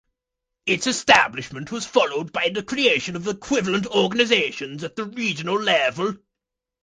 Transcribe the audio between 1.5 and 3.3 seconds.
was followed by the creation of